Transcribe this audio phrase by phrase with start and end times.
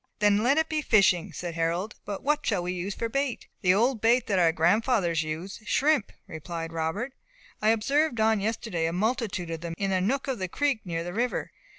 [0.17, 3.75] "Then let it be fishing," said Harold; "but what shall we use for bait?" "The
[3.75, 7.13] old bait that our grandfathers used shrimp," replied Robert.
[7.61, 11.03] "I observed on yesterday a multitude of them in a nook of the creek near
[11.03, 11.51] the river.